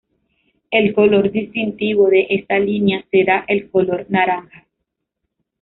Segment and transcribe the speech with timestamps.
[0.71, 4.65] El color distintivo de esta línea será el color naranja.